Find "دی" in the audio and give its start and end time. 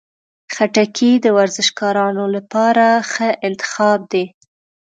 4.11-4.25